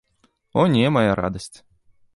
О 0.61 0.65
не, 0.77 0.85
мая 0.97 1.13
радасць! 1.21 1.55